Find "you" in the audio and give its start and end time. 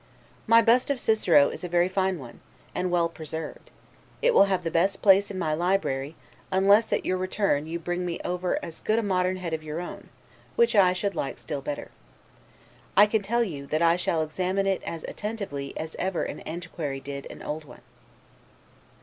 7.67-7.77, 13.43-13.67